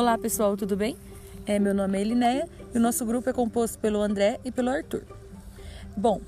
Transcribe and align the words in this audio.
Olá 0.00 0.16
pessoal, 0.16 0.56
tudo 0.56 0.78
bem? 0.78 0.96
É, 1.44 1.58
meu 1.58 1.74
nome 1.74 1.98
é 1.98 2.00
Elinéia 2.00 2.48
e 2.74 2.78
o 2.78 2.80
nosso 2.80 3.04
grupo 3.04 3.28
é 3.28 3.34
composto 3.34 3.78
pelo 3.78 4.00
André 4.00 4.40
e 4.42 4.50
pelo 4.50 4.70
Arthur. 4.70 5.02
Bom, 5.94 6.22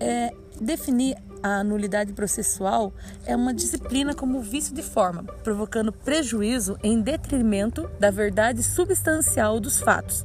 é, 0.00 0.32
definir 0.60 1.16
a 1.40 1.62
nulidade 1.62 2.12
processual 2.14 2.92
é 3.24 3.36
uma 3.36 3.54
disciplina 3.54 4.12
como 4.12 4.40
vício 4.40 4.74
de 4.74 4.82
forma, 4.82 5.22
provocando 5.44 5.92
prejuízo 5.92 6.76
em 6.82 7.00
detrimento 7.00 7.88
da 8.00 8.10
verdade 8.10 8.60
substancial 8.60 9.60
dos 9.60 9.78
fatos 9.78 10.24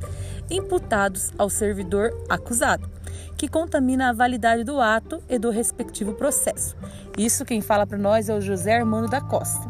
imputados 0.49 1.31
ao 1.37 1.51
servidor 1.51 2.11
acusado, 2.27 2.89
que 3.37 3.47
contamina 3.47 4.09
a 4.09 4.13
validade 4.13 4.63
do 4.63 4.81
ato 4.81 5.21
e 5.29 5.37
do 5.37 5.51
respectivo 5.51 6.13
processo. 6.13 6.75
Isso 7.15 7.45
quem 7.45 7.61
fala 7.61 7.85
para 7.85 7.99
nós 7.99 8.27
é 8.27 8.33
o 8.33 8.41
José 8.41 8.75
Armando 8.75 9.07
da 9.07 9.21
Costa. 9.21 9.69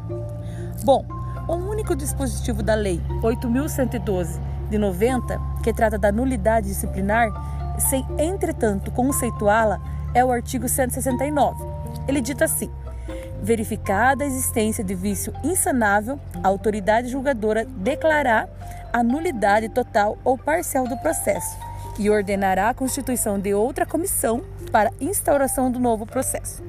Bom, 0.85 1.16
o 1.47 1.53
único 1.55 1.95
dispositivo 1.95 2.61
da 2.61 2.75
Lei 2.75 3.01
8.112 3.21 4.39
de 4.69 4.77
90, 4.77 5.39
que 5.63 5.73
trata 5.73 5.97
da 5.97 6.11
nulidade 6.11 6.67
disciplinar, 6.67 7.31
sem 7.79 8.05
entretanto 8.17 8.91
conceituá-la, 8.91 9.79
é 10.13 10.23
o 10.23 10.31
artigo 10.31 10.67
169. 10.67 11.63
Ele 12.07 12.21
dita 12.21 12.45
assim: 12.45 12.69
verificada 13.41 14.23
a 14.23 14.27
existência 14.27 14.83
de 14.83 14.93
vício 14.95 15.33
insanável, 15.43 16.19
a 16.43 16.47
autoridade 16.47 17.09
julgadora 17.09 17.65
declarará 17.65 18.47
a 18.91 19.03
nulidade 19.03 19.69
total 19.69 20.17
ou 20.23 20.37
parcial 20.37 20.87
do 20.87 20.97
processo 20.97 21.57
e 21.99 22.09
ordenará 22.09 22.69
a 22.69 22.73
constituição 22.73 23.39
de 23.39 23.53
outra 23.53 23.85
comissão 23.85 24.43
para 24.71 24.91
instauração 24.99 25.71
do 25.71 25.79
novo 25.79 26.05
processo. 26.05 26.63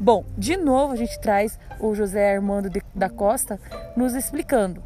Bom, 0.00 0.24
de 0.36 0.56
novo 0.56 0.92
a 0.92 0.96
gente 0.96 1.18
traz 1.20 1.58
o 1.80 1.92
José 1.92 2.32
Armando 2.32 2.70
de, 2.70 2.80
da 2.94 3.08
Costa 3.08 3.60
nos 3.96 4.14
explicando. 4.14 4.80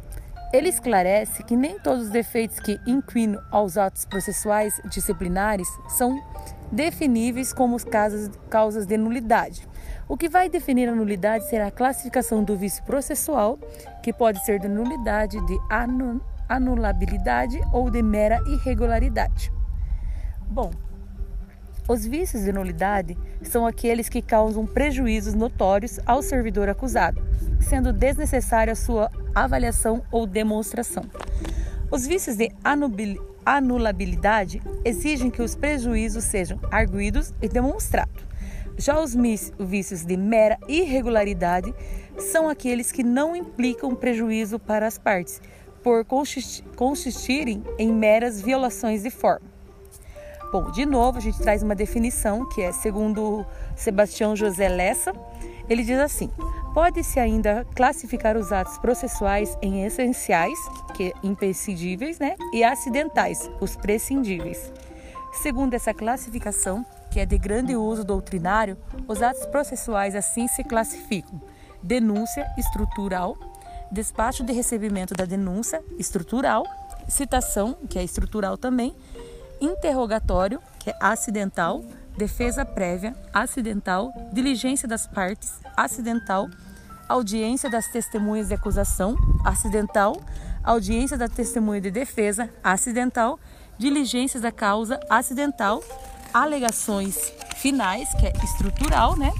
Ele 0.51 0.69
esclarece 0.69 1.43
que 1.43 1.55
nem 1.55 1.79
todos 1.79 2.05
os 2.05 2.09
defeitos 2.09 2.59
que 2.59 2.79
inquinam 2.87 3.39
aos 3.51 3.77
atos 3.77 4.05
processuais 4.05 4.81
disciplinares 4.89 5.67
são 5.87 6.19
definíveis 6.71 7.53
como 7.53 7.79
causas, 7.85 8.31
causas 8.49 8.87
de 8.87 8.97
nulidade. 8.97 9.67
O 10.07 10.17
que 10.17 10.27
vai 10.27 10.49
definir 10.49 10.89
a 10.89 10.95
nulidade 10.95 11.47
será 11.47 11.67
a 11.67 11.71
classificação 11.71 12.43
do 12.43 12.57
vício 12.57 12.83
processual, 12.83 13.59
que 14.01 14.11
pode 14.11 14.43
ser 14.43 14.59
de 14.59 14.67
nulidade, 14.67 15.39
de 15.45 15.59
anulabilidade 16.49 17.59
ou 17.71 17.89
de 17.91 18.01
mera 18.01 18.39
irregularidade. 18.47 19.51
Bom, 20.41 20.71
os 21.87 22.05
vícios 22.05 22.43
de 22.43 22.53
nulidade 22.53 23.17
são 23.41 23.65
aqueles 23.65 24.07
que 24.07 24.21
causam 24.21 24.65
prejuízos 24.65 25.33
notórios 25.33 25.99
ao 26.05 26.21
servidor 26.21 26.69
acusado, 26.69 27.21
sendo 27.59 27.91
desnecessária 27.91 28.73
a 28.73 28.75
sua 28.75 29.11
avaliação 29.35 30.01
ou 30.11 30.25
demonstração. 30.25 31.03
Os 31.91 32.07
vícios 32.07 32.37
de 32.37 32.51
anulabilidade 33.45 34.61
exigem 34.85 35.29
que 35.29 35.41
os 35.41 35.55
prejuízos 35.55 36.23
sejam 36.23 36.57
arguídos 36.71 37.33
e 37.41 37.49
demonstrados. 37.49 38.23
Já 38.77 38.99
os 38.99 39.15
vícios 39.59 40.03
de 40.03 40.17
mera 40.17 40.57
irregularidade 40.67 41.73
são 42.17 42.49
aqueles 42.49 42.91
que 42.91 43.03
não 43.03 43.35
implicam 43.35 43.93
prejuízo 43.93 44.57
para 44.57 44.87
as 44.87 44.97
partes, 44.97 45.41
por 45.83 46.05
consistirem 46.75 47.61
em 47.77 47.91
meras 47.91 48.41
violações 48.41 49.03
de 49.03 49.09
forma. 49.09 49.52
Bom, 50.53 50.69
de 50.69 50.85
novo, 50.85 51.17
a 51.17 51.19
gente 51.19 51.39
traz 51.39 51.63
uma 51.63 51.73
definição 51.73 52.47
que 52.47 52.61
é 52.61 52.71
segundo 52.71 53.43
Sebastião 53.75 54.35
José 54.35 54.69
Lessa. 54.69 55.11
Ele 55.67 55.83
diz 55.83 55.97
assim: 55.97 56.29
pode-se 56.75 57.19
ainda 57.19 57.65
classificar 57.75 58.37
os 58.37 58.51
atos 58.51 58.77
processuais 58.77 59.57
em 59.63 59.83
essenciais, 59.83 60.59
que 60.93 61.05
é 61.05 61.13
imprescindíveis, 61.23 62.19
né, 62.19 62.35
e 62.53 62.63
acidentais, 62.63 63.49
os 63.59 63.75
prescindíveis. 63.75 64.71
Segundo 65.41 65.73
essa 65.73 65.91
classificação, 65.91 66.85
que 67.09 67.19
é 67.19 67.25
de 67.25 67.39
grande 67.39 67.75
uso 67.75 68.03
doutrinário, 68.03 68.77
os 69.07 69.23
atos 69.23 69.47
processuais 69.47 70.15
assim 70.15 70.47
se 70.47 70.63
classificam: 70.63 71.41
denúncia 71.81 72.45
estrutural, 72.59 73.35
despacho 73.91 74.43
de 74.43 74.53
recebimento 74.53 75.15
da 75.15 75.25
denúncia 75.25 75.83
estrutural, 75.97 76.63
citação, 77.07 77.75
que 77.89 77.97
é 77.97 78.03
estrutural 78.03 78.55
também, 78.55 78.95
interrogatório, 79.63 80.59
que 80.79 80.89
é 80.89 80.95
acidental, 80.99 81.83
defesa 82.17 82.65
prévia, 82.65 83.15
acidental, 83.33 84.13
diligência 84.31 84.87
das 84.87 85.07
partes, 85.07 85.59
acidental, 85.75 86.49
audiência 87.07 87.69
das 87.69 87.87
testemunhas 87.87 88.49
de 88.49 88.53
acusação, 88.53 89.15
acidental, 89.45 90.21
audiência 90.63 91.17
da 91.17 91.27
testemunha 91.27 91.81
de 91.81 91.91
defesa, 91.91 92.49
acidental, 92.63 93.39
diligências 93.77 94.41
da 94.43 94.51
causa, 94.51 94.99
acidental, 95.09 95.83
alegações 96.33 97.33
finais, 97.57 98.09
que 98.19 98.27
é 98.27 98.33
estrutural, 98.43 99.15
né? 99.17 99.31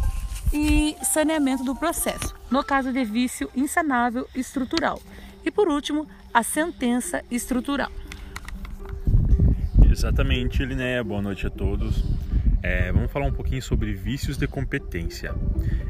E 0.51 0.95
saneamento 1.03 1.63
do 1.63 1.75
processo, 1.75 2.35
no 2.49 2.63
caso 2.63 2.93
de 2.93 3.03
vício 3.03 3.49
insanável 3.55 4.27
estrutural. 4.35 5.01
E 5.43 5.51
por 5.51 5.67
último, 5.67 6.07
a 6.33 6.43
sentença 6.43 7.23
estrutural. 7.29 7.91
Exatamente, 9.93 10.65
Linéia. 10.65 11.03
Boa 11.03 11.21
noite 11.21 11.45
a 11.45 11.51
todos. 11.51 12.03
É, 12.63 12.91
vamos 12.91 13.11
falar 13.11 13.27
um 13.27 13.31
pouquinho 13.31 13.61
sobre 13.61 13.93
vícios 13.93 14.37
de 14.37 14.47
competência. 14.47 15.35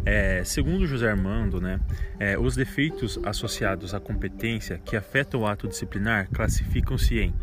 É, 0.06 0.44
segundo 0.44 0.86
José 0.86 1.10
Armando, 1.10 1.62
né, 1.62 1.80
é, 2.20 2.38
os 2.38 2.54
defeitos 2.54 3.18
associados 3.24 3.94
à 3.94 4.02
competência 4.02 4.78
que 4.84 4.98
afetam 4.98 5.40
o 5.40 5.48
ato 5.48 5.70
disciplinar 5.70 6.28
classificam-se 6.34 7.18
em 7.18 7.34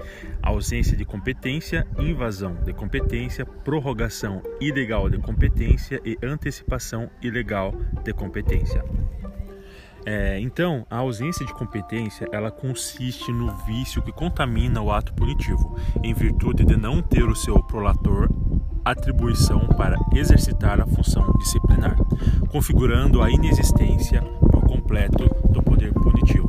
ausência 0.43 0.95
de 0.95 1.05
competência, 1.07 1.87
invasão 1.99 2.55
de 2.63 2.75
competência, 2.75 3.47
prorrogação 3.47 4.43
ilegal 4.61 5.09
de 5.09 5.17
competência 5.17 5.99
e 6.05 6.19
antecipação 6.23 7.09
ilegal 7.23 7.75
de 8.05 8.13
competência. 8.13 8.85
É, 10.07 10.41
então, 10.41 10.87
a 10.91 10.99
ausência 10.99 11.45
de 11.45 11.53
competência 11.53 12.27
ela 12.33 12.51
consiste 12.51 13.31
no 13.33 13.55
vício 13.67 14.03
que 14.03 14.13
contamina 14.13 14.81
o 14.81 14.91
ato 14.91 15.13
punitivo, 15.13 15.77
em 16.03 16.15
virtude 16.15 16.65
de 16.65 16.77
não 16.77 17.03
ter 17.03 17.25
o 17.25 17.35
seu 17.35 17.63
prolator 17.63 18.29
atribuição 18.85 19.61
para 19.69 19.97
exercitar 20.15 20.81
a 20.81 20.87
função 20.87 21.33
disciplinar, 21.39 21.97
configurando 22.49 23.23
a 23.23 23.31
inexistência 23.31 24.23
por 24.23 24.63
completo 24.63 25.29
do 25.51 25.63
poder 25.63 25.93
punitivo. 25.93 26.49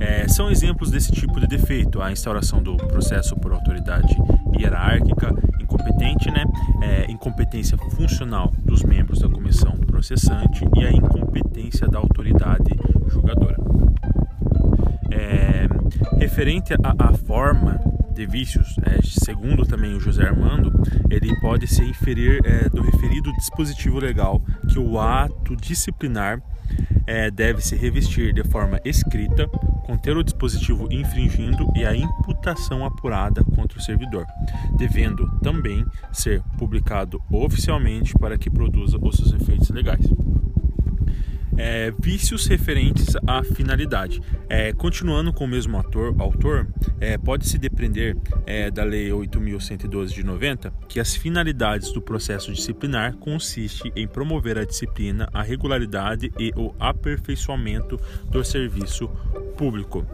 É, 0.00 0.26
são 0.26 0.50
exemplos 0.50 0.90
desse 0.90 1.12
tipo 1.12 1.38
de 1.38 1.46
defeito 1.46 2.02
a 2.02 2.10
instauração 2.10 2.60
do 2.60 2.76
processo 2.76 3.36
por 3.36 3.52
autoridade 3.52 4.16
hierárquica 4.58 5.32
incompetente, 5.72 6.30
né? 6.30 6.44
É, 6.82 7.10
incompetência 7.10 7.78
funcional 7.96 8.52
dos 8.64 8.82
membros 8.82 9.20
da 9.20 9.28
comissão 9.28 9.72
processante 9.72 10.64
e 10.76 10.84
a 10.84 10.92
incompetência 10.92 11.88
da 11.88 11.98
autoridade 11.98 12.70
julgadora. 13.08 13.56
É, 15.10 15.68
referente 16.18 16.74
à 16.74 17.12
forma 17.14 17.80
de 18.12 18.26
vícios, 18.26 18.76
é, 18.84 19.00
segundo 19.02 19.64
também 19.64 19.94
o 19.94 20.00
José 20.00 20.24
Armando, 20.24 20.72
ele 21.08 21.34
pode 21.40 21.66
se 21.66 21.82
inferir 21.82 22.40
é, 22.44 22.68
do 22.68 22.82
referido 22.82 23.32
dispositivo 23.34 23.98
legal 23.98 24.42
que 24.68 24.78
o 24.78 24.98
ato 24.98 25.56
disciplinar 25.56 26.42
é, 27.06 27.30
deve 27.30 27.60
se 27.60 27.76
revestir 27.76 28.32
de 28.32 28.44
forma 28.44 28.80
escrita, 28.84 29.46
conter 29.84 30.16
o 30.16 30.22
dispositivo 30.22 30.88
infringindo 30.92 31.66
e 31.74 31.84
a 31.84 31.94
imputação 31.94 32.84
apurada 32.84 33.44
contra 33.44 33.78
o 33.78 33.82
servidor, 33.82 34.26
devendo 34.76 35.28
também 35.40 35.84
ser 36.12 36.42
publicado 36.58 37.20
oficialmente 37.30 38.14
para 38.18 38.38
que 38.38 38.50
produza 38.50 38.98
os 39.00 39.16
seus 39.16 39.32
efeitos 39.32 39.70
legais 39.70 40.06
é, 41.62 41.92
vícios 41.96 42.46
referentes 42.46 43.14
à 43.24 43.44
finalidade. 43.44 44.20
É, 44.48 44.72
continuando 44.72 45.32
com 45.32 45.44
o 45.44 45.48
mesmo 45.48 45.78
ator, 45.78 46.12
autor, 46.18 46.66
é, 47.00 47.16
pode-se 47.16 47.56
depreender 47.56 48.16
é, 48.44 48.68
da 48.68 48.82
Lei 48.82 49.10
8.112 49.10 50.08
de 50.08 50.24
90 50.24 50.72
que 50.88 50.98
as 50.98 51.14
finalidades 51.14 51.92
do 51.92 52.02
processo 52.02 52.52
disciplinar 52.52 53.14
consiste 53.14 53.92
em 53.94 54.08
promover 54.08 54.58
a 54.58 54.64
disciplina, 54.64 55.28
a 55.32 55.40
regularidade 55.40 56.32
e 56.36 56.52
o 56.56 56.74
aperfeiçoamento 56.80 57.98
do 58.28 58.42
serviço 58.42 59.08
público. 59.56 60.04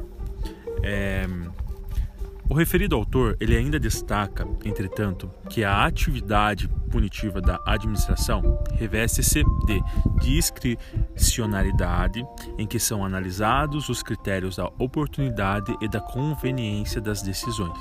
O 2.50 2.54
referido 2.54 2.96
autor 2.96 3.36
ele 3.40 3.54
ainda 3.54 3.78
destaca, 3.78 4.48
entretanto, 4.64 5.30
que 5.50 5.62
a 5.62 5.84
atividade 5.84 6.66
punitiva 6.90 7.42
da 7.42 7.60
administração 7.66 8.58
reveste-se 8.72 9.44
de 9.66 9.82
discricionalidade, 10.22 12.24
em 12.56 12.66
que 12.66 12.80
são 12.80 13.04
analisados 13.04 13.90
os 13.90 14.02
critérios 14.02 14.56
da 14.56 14.64
oportunidade 14.78 15.76
e 15.82 15.88
da 15.88 16.00
conveniência 16.00 17.02
das 17.02 17.20
decisões, 17.20 17.78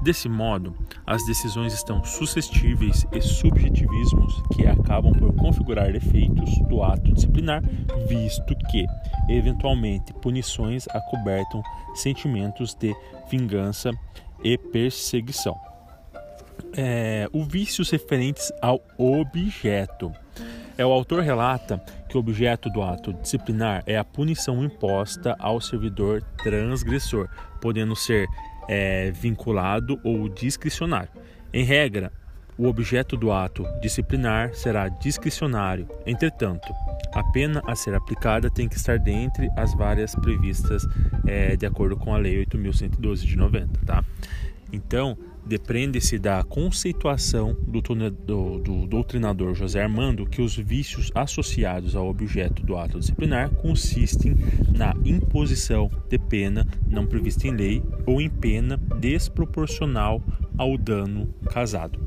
Desse 0.00 0.28
modo, 0.28 0.76
as 1.04 1.26
decisões 1.26 1.74
estão 1.74 2.04
suscetíveis 2.04 3.04
e 3.12 3.20
subjetivismos 3.20 4.42
que 4.54 4.66
acabam 4.66 5.12
por 5.12 5.34
configurar 5.34 5.94
efeitos 5.94 6.56
do 6.68 6.82
ato 6.82 7.12
disciplinar, 7.12 7.62
visto 8.06 8.54
que, 8.70 8.86
eventualmente, 9.28 10.12
punições 10.14 10.86
acobertam 10.88 11.62
sentimentos 11.94 12.74
de 12.74 12.94
vingança 13.28 13.90
e 14.42 14.56
perseguição. 14.56 15.56
É, 16.76 17.28
o 17.32 17.44
vícios 17.44 17.90
referentes 17.90 18.52
ao 18.62 18.80
objeto. 18.96 20.12
É, 20.76 20.86
o 20.86 20.92
autor 20.92 21.22
relata 21.22 21.82
que 22.08 22.16
o 22.16 22.20
objeto 22.20 22.70
do 22.70 22.82
ato 22.82 23.12
disciplinar 23.12 23.82
é 23.84 23.98
a 23.98 24.04
punição 24.04 24.62
imposta 24.62 25.34
ao 25.40 25.60
servidor 25.60 26.22
transgressor, 26.36 27.28
podendo 27.60 27.96
ser 27.96 28.28
é, 28.68 29.10
vinculado 29.10 29.98
ou 30.04 30.28
discricionário. 30.28 31.10
Em 31.52 31.64
regra, 31.64 32.12
o 32.58 32.66
objeto 32.66 33.16
do 33.16 33.30
ato 33.32 33.64
disciplinar 33.80 34.52
será 34.54 34.88
discricionário, 34.88 35.88
entretanto, 36.04 36.68
a 37.12 37.22
pena 37.32 37.62
a 37.66 37.74
ser 37.74 37.94
aplicada 37.94 38.50
tem 38.50 38.68
que 38.68 38.76
estar 38.76 38.98
dentre 38.98 39.48
as 39.56 39.74
várias 39.74 40.14
previstas 40.14 40.86
é, 41.26 41.56
de 41.56 41.64
acordo 41.64 41.96
com 41.96 42.14
a 42.14 42.18
Lei 42.18 42.44
8.112 42.44 43.24
de 43.24 43.36
90. 43.36 43.80
Tá? 43.86 44.04
Então, 44.72 45.16
depende-se 45.48 46.18
da 46.18 46.44
conceituação 46.44 47.56
do, 47.66 47.80
do, 47.80 48.58
do, 48.58 48.86
doutrinador 48.86 49.54
José 49.54 49.82
Armando 49.82 50.26
que 50.26 50.42
os 50.42 50.54
vícios 50.56 51.10
associados 51.14 51.96
ao 51.96 52.06
objeto 52.06 52.62
do 52.62 52.76
ato 52.76 53.00
disciplinar 53.00 53.50
consistem 53.50 54.36
na 54.76 54.94
imposição 55.04 55.90
de 56.08 56.18
pena 56.18 56.66
não 56.86 57.06
prevista 57.06 57.48
em 57.48 57.52
lei 57.52 57.82
ou 58.04 58.20
em 58.20 58.28
pena 58.28 58.76
desproporcional 59.00 60.22
ao 60.58 60.76
dano 60.76 61.32
causado. 61.50 61.98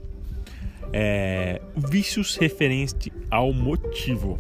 É, 0.94 1.62
vícios 1.76 2.36
referentes 2.36 3.10
ao 3.30 3.52
motivo. 3.52 4.38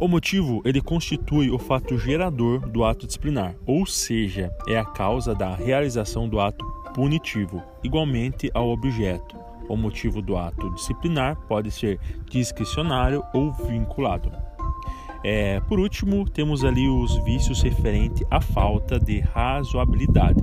O 0.00 0.08
motivo 0.08 0.62
ele 0.64 0.80
constitui 0.80 1.50
o 1.50 1.58
fato 1.58 1.98
gerador 1.98 2.66
do 2.66 2.84
ato 2.84 3.06
disciplinar, 3.06 3.54
ou 3.66 3.84
seja, 3.84 4.50
é 4.66 4.78
a 4.78 4.84
causa 4.84 5.34
da 5.34 5.54
realização 5.54 6.26
do 6.26 6.40
ato 6.40 6.64
punitivo, 6.94 7.62
igualmente 7.84 8.50
ao 8.54 8.70
objeto. 8.70 9.36
O 9.68 9.76
motivo 9.76 10.22
do 10.22 10.38
ato 10.38 10.70
disciplinar 10.70 11.36
pode 11.46 11.70
ser 11.70 12.00
discricionário 12.30 13.22
ou 13.34 13.52
vinculado. 13.52 14.32
É, 15.22 15.60
por 15.68 15.78
último, 15.78 16.26
temos 16.30 16.64
ali 16.64 16.88
os 16.88 17.22
vícios 17.22 17.60
referentes 17.60 18.26
à 18.30 18.40
falta 18.40 18.98
de 18.98 19.20
razoabilidade. 19.20 20.40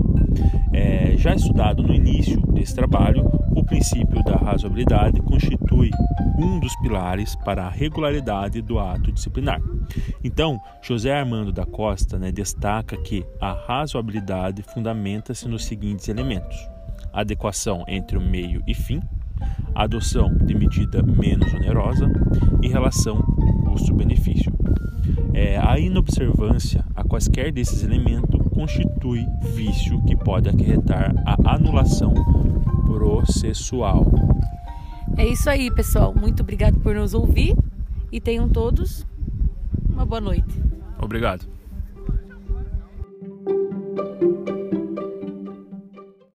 É, 0.71 1.17
já 1.17 1.33
estudado 1.33 1.81
no 1.81 1.95
início 1.95 2.39
desse 2.53 2.75
trabalho, 2.75 3.27
princípio 3.67 4.23
da 4.23 4.35
razoabilidade 4.35 5.21
constitui 5.21 5.91
um 6.39 6.59
dos 6.59 6.75
pilares 6.77 7.35
para 7.35 7.65
a 7.65 7.69
regularidade 7.69 8.61
do 8.61 8.79
ato 8.79 9.11
disciplinar. 9.11 9.61
Então, 10.23 10.59
José 10.81 11.13
Armando 11.13 11.51
da 11.51 11.65
Costa 11.65 12.17
né, 12.17 12.31
destaca 12.31 12.97
que 12.97 13.25
a 13.39 13.51
razoabilidade 13.51 14.63
fundamenta-se 14.63 15.47
nos 15.47 15.65
seguintes 15.65 16.07
elementos: 16.07 16.57
adequação 17.11 17.83
entre 17.87 18.17
o 18.17 18.21
meio 18.21 18.63
e 18.65 18.73
fim, 18.73 19.01
adoção 19.75 20.33
de 20.33 20.55
medida 20.55 21.03
menos 21.03 21.53
onerosa 21.53 22.09
e 22.61 22.67
relação 22.67 23.21
custo-benefício. 23.65 24.51
É, 25.33 25.57
a 25.57 25.77
inobservância 25.77 26.83
a 26.95 27.03
quaisquer 27.03 27.51
desses 27.51 27.83
elementos 27.83 28.41
constitui 28.49 29.25
vício 29.53 30.01
que 30.05 30.15
pode 30.15 30.49
acarretar 30.49 31.13
a 31.25 31.53
anulação 31.53 32.13
processual. 32.97 34.11
É 35.15 35.25
isso 35.27 35.47
aí, 35.47 35.69
pessoal. 35.69 36.15
Muito 36.15 36.41
obrigado 36.41 36.79
por 36.79 36.95
nos 36.95 37.13
ouvir 37.13 37.55
e 38.11 38.19
tenham 38.19 38.49
todos 38.49 39.05
uma 39.87 40.03
boa 40.03 40.19
noite. 40.19 40.59
Obrigado. 40.99 41.56